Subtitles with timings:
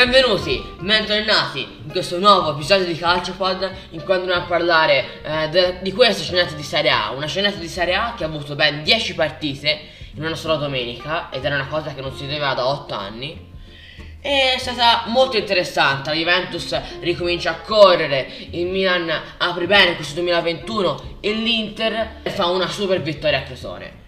[0.00, 5.78] Benvenuti, bentornati in questo nuovo episodio di CalcioPod in cui andremo a parlare eh, de-
[5.82, 8.82] di questa scenetta di Serie A, una scenetta di Serie A che ha avuto ben
[8.82, 9.78] 10 partite
[10.14, 13.48] in una sola domenica ed era una cosa che non si vedeva da 8 anni.
[14.22, 21.18] È stata molto interessante, la Juventus ricomincia a correre, il Milan apre bene questo 2021
[21.20, 24.00] e l'Inter fa una super vittoria a Crotone.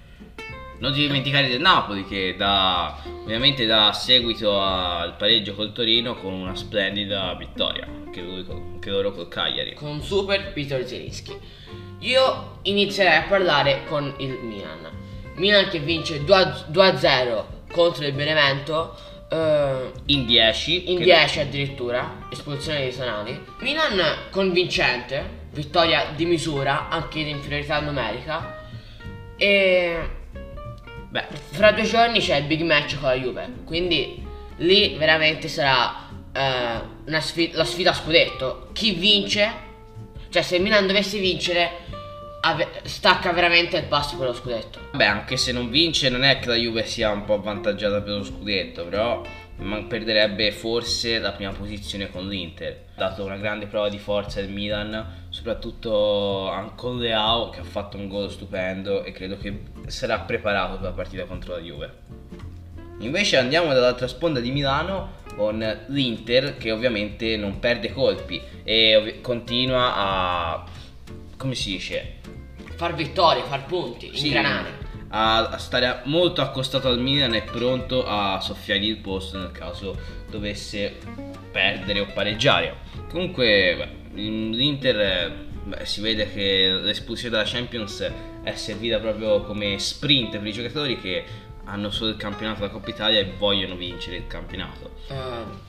[0.83, 6.33] Non ti dimenticare del Napoli che dà, ovviamente dà seguito al pareggio col Torino con
[6.33, 9.75] una splendida vittoria, anche, lui, anche loro col Cagliari.
[9.75, 11.39] Con un super Peter Zelinski.
[12.01, 14.91] Io inizierei a parlare con il Milan.
[15.37, 18.97] Milan che vince 2-0 contro il Benevento.
[19.31, 20.91] eh, In 10.
[20.91, 23.41] in che- 10 addirittura, espulsione di Tonali.
[23.61, 28.59] Milan convincente, vittoria di misura, anche in inferiorità numerica.
[29.37, 30.21] E
[31.13, 36.09] Beh, fra due giorni c'è il big match con la Juve, quindi lì veramente sarà
[36.33, 38.71] eh, una sfi- la sfida a scudetto.
[38.73, 39.53] Chi vince,
[40.31, 41.71] cioè se il Milan dovesse vincere,
[42.41, 44.89] ave- stacca veramente il passo per lo scudetto.
[44.93, 48.15] Beh, anche se non vince, non è che la Juve sia un po' avvantaggiata per
[48.15, 49.21] lo scudetto, però
[49.63, 52.87] ma perderebbe forse la prima posizione con l'Inter.
[52.95, 57.97] Ha dato una grande prova di forza il Milan, soprattutto con Leao che ha fatto
[57.97, 61.93] un gol stupendo e credo che sarà preparato per la partita contro la Juve.
[62.99, 69.95] Invece andiamo dall'altra sponda di Milano con l'Inter che ovviamente non perde colpi e continua
[69.97, 70.65] a...
[71.37, 72.21] come si dice?
[72.77, 74.82] Far vittorie, far punti, Sì, ingranare.
[75.15, 79.97] A, stare molto accostato al Milan e pronto a soffiargli il posto nel caso
[80.31, 80.97] dovesse
[81.51, 82.77] perdere o pareggiare.
[83.11, 83.77] Comunque
[84.13, 85.33] beh, in- l'Inter eh,
[85.65, 88.11] beh, si vede che l'espulsione dalla Champions
[88.43, 91.25] è servita proprio come sprint per i giocatori che
[91.65, 94.91] hanno solo il campionato della Coppa Italia e vogliono vincere il campionato.
[95.09, 95.15] Eh,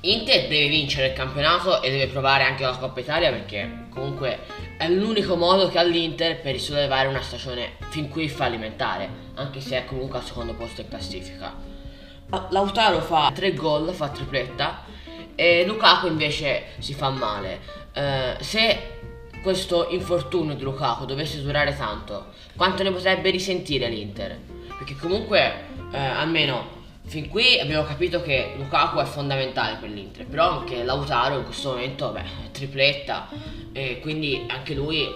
[0.10, 4.40] Inter deve vincere il campionato e deve provare anche la Coppa Italia perché comunque
[4.78, 9.78] è l'unico modo che ha l'Inter per risollevare una stagione fin qui fallimentare, anche se
[9.78, 11.54] è comunque al secondo posto in classifica.
[12.30, 14.84] La- Lautaro fa 3 gol, fa tripletta
[15.36, 17.60] e Lukaku invece si fa male.
[17.94, 19.02] Eh, se
[19.44, 24.53] questo infortunio di Lukaku dovesse durare tanto, quanto ne potrebbe risentire l'Inter?
[24.84, 25.54] Perché comunque,
[25.94, 31.38] eh, almeno fin qui abbiamo capito che Lukaku è fondamentale per l'Inter, però anche Lautaro
[31.38, 33.30] in questo momento, beh, è tripletta,
[33.72, 35.08] e quindi anche lui,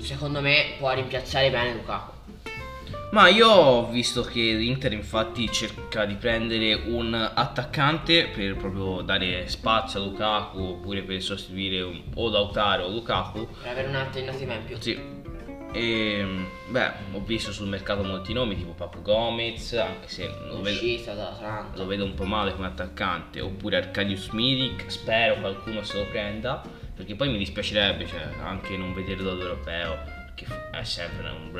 [0.00, 2.10] secondo me, può rimpiazzare bene Lukaku.
[3.10, 9.46] Ma io ho visto che l'Inter infatti cerca di prendere un attaccante per proprio dare
[9.48, 13.46] spazio a Lukaku oppure per sostituire un- o Lautaro o Lukaku.
[13.60, 14.76] Per avere un'alternativa in più.
[14.80, 15.21] Sì.
[15.72, 16.24] E
[16.68, 20.78] beh, ho visto sul mercato molti nomi tipo Papu Gomez, anche se lo vedo,
[21.74, 26.62] lo vedo un po' male come attaccante, oppure Arcadius Milik, spero qualcuno se lo prenda,
[26.94, 29.96] perché poi mi dispiacerebbe cioè, anche non vederlo all'europeo,
[30.34, 31.50] perché è sempre un,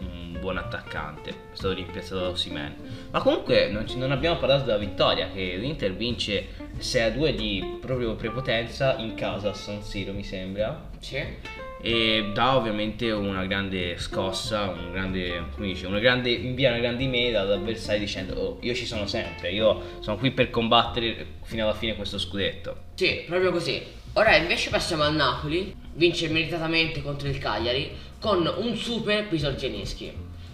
[0.00, 2.74] un- un buon attaccante, è stato rimpiazzato da Osimhen.
[3.12, 6.48] Ma comunque non, non abbiamo parlato della vittoria, che l'Inter vince
[6.78, 11.62] 6-2 di proprio prepotenza in casa a San Siro mi sembra, Sì.
[11.86, 17.04] E dà ovviamente una grande scossa, un grande, come dice, una grande, invia una grande
[17.04, 21.74] email all'avversario dicendo oh, io ci sono sempre, io sono qui per combattere fino alla
[21.74, 22.84] fine questo scudetto.
[22.94, 23.82] Sì, proprio così.
[24.14, 30.10] Ora invece passiamo al Napoli, vince meritatamente contro il Cagliari con un super Zelinski.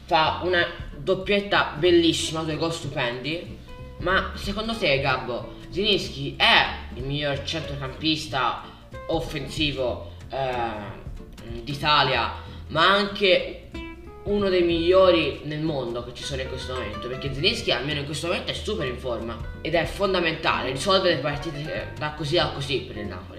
[0.07, 0.67] Fa una
[0.97, 3.57] doppietta bellissima, due gol stupendi.
[3.99, 8.65] Ma secondo te, Gabbo, Zelinski è il miglior centrocampista
[9.07, 11.00] offensivo eh,
[11.63, 12.33] d'Italia,
[12.69, 13.61] ma anche
[14.25, 18.07] uno dei migliori nel mondo che ci sono in questo momento perché Zelinski almeno in
[18.07, 22.51] questo momento è super in forma ed è fondamentale risolvere le partite da così a
[22.51, 23.39] così per il Napoli.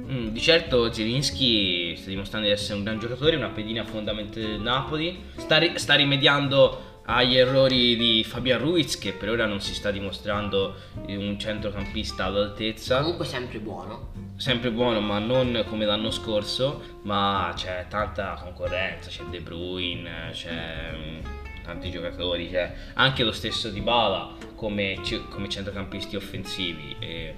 [0.00, 4.60] Mm, di certo Zelinski sta dimostrando di essere un gran giocatore, una pedina fondamentale del
[4.60, 9.74] Napoli, sta, ri- sta rimediando agli errori di Fabian Ruiz che per ora non si
[9.74, 10.74] sta dimostrando
[11.06, 13.00] un centrocampista all'altezza.
[13.00, 19.22] comunque sempre buono sempre buono ma non come l'anno scorso ma c'è tanta concorrenza c'è
[19.24, 21.18] De Bruyne c'è mm,
[21.62, 27.34] tanti giocatori c'è anche lo stesso Dybala come, ci- come centrocampisti offensivi e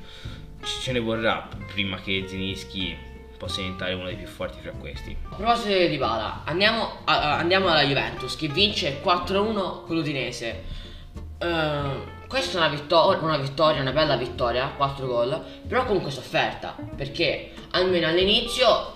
[0.62, 2.96] ce ne vorrà prima che Zinischi
[3.36, 5.16] possa diventare uno dei più forti fra questi.
[5.30, 10.62] A proposito di Dybala andiamo, a- andiamo alla Juventus che vince 4-1 con l'Udinese.
[11.38, 15.38] Eh, questa è una, vittor- una vittoria, una bella vittoria, 4 gol,
[15.68, 18.94] però comunque sofferta, perché almeno all'inizio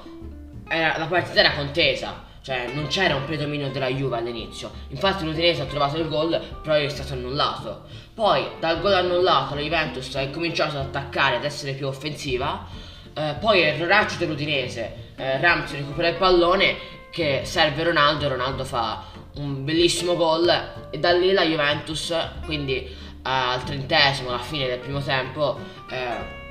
[0.67, 4.71] era- la partita era contesa, cioè non c'era un predominio della Juve all'inizio.
[4.89, 7.83] Infatti l'Udinese ha trovato il gol, però è stato annullato.
[8.15, 12.67] Poi dal gol annullato la Juventus ha cominciato ad attaccare, ad essere più offensiva.
[13.13, 16.77] Eh, poi erroraccio dell'Udinese, eh, Ramsey recupera il pallone
[17.11, 19.05] che serve Ronaldo Ronaldo fa
[19.37, 22.15] un bellissimo gol e da lì la Juventus,
[22.47, 25.59] quindi al trentesimo, alla fine del primo tempo,
[25.91, 26.45] eh,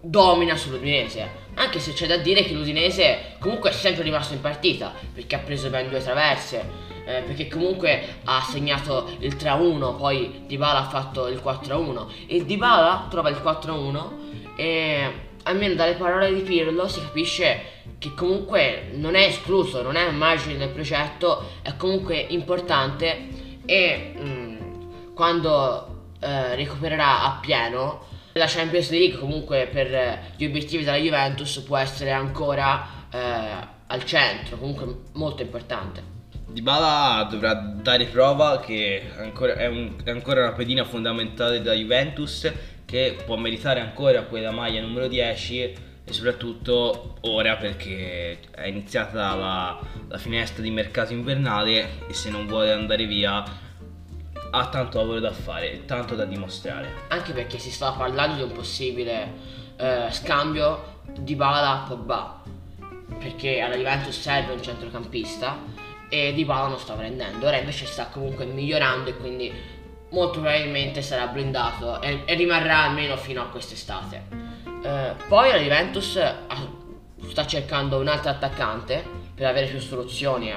[0.00, 1.46] domina sull'Udinese.
[1.54, 5.40] Anche se c'è da dire che l'Udinese comunque è sempre rimasto in partita, perché ha
[5.40, 6.64] preso ben due traverse,
[7.04, 13.06] eh, perché comunque ha segnato il 3-1, poi Dybala ha fatto il 4-1 e Dybala
[13.10, 15.12] trova il 4-1 e
[15.44, 20.16] almeno dalle parole di Pirlo si capisce che comunque non è escluso, non è un
[20.16, 23.28] margine del progetto, è comunque importante
[23.64, 25.87] e mh, mm, quando
[26.20, 32.12] eh, recupererà a pieno la Champions League comunque per gli obiettivi della Juventus può essere
[32.12, 36.16] ancora eh, al centro, comunque molto importante.
[36.46, 42.50] Dybala dovrà dare prova che ancora, è, un, è, ancora una pedina fondamentale della Juventus
[42.86, 45.62] che può meritare ancora quella maglia numero 10
[46.04, 49.78] e soprattutto ora perché è iniziata la,
[50.08, 53.44] la finestra di mercato invernale e se non vuole andare via
[54.50, 57.04] ha tanto lavoro da fare, tanto da dimostrare.
[57.08, 59.32] Anche perché si stava parlando di un possibile
[59.76, 62.42] eh, scambio di Bala a Pogba,
[63.18, 65.56] perché alla Juventus serve un centrocampista
[66.08, 69.52] e Di Bala non sta prendendo, ora invece sta comunque migliorando e quindi
[70.10, 74.24] molto probabilmente sarà blindato e, e rimarrà almeno fino a quest'estate.
[74.82, 76.18] Eh, poi la Juventus
[77.28, 80.52] sta cercando un altro attaccante per avere più soluzioni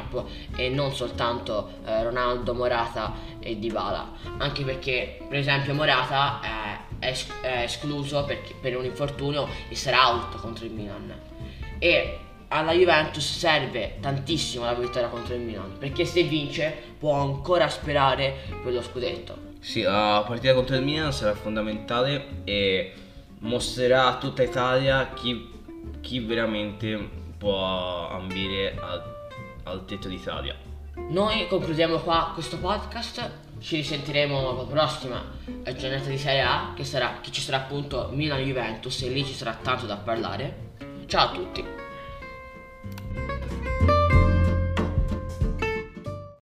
[0.55, 4.11] e non soltanto eh, Ronaldo, Morata e Dybala.
[4.39, 6.41] Anche perché per esempio Morata
[6.99, 11.13] è, es- è escluso perché, per un infortunio e sarà out contro il Milan.
[11.77, 12.17] E
[12.47, 18.35] alla Juventus serve tantissimo la vittoria contro il Milan perché se vince può ancora sperare
[18.63, 19.49] per lo scudetto.
[19.59, 22.93] Sì, la partita contro il Milan sarà fondamentale e
[23.39, 25.49] mostrerà a tutta Italia chi,
[26.01, 29.03] chi veramente può ambire al,
[29.63, 30.55] al tetto d'Italia.
[31.09, 35.23] Noi concludiamo qua questo podcast, ci risentiremo la prossima
[35.75, 39.57] giornata di Serie A che, sarà, che ci sarà appunto Milan-Juventus e lì ci sarà
[39.59, 40.73] tanto da parlare.
[41.07, 41.80] Ciao a tutti!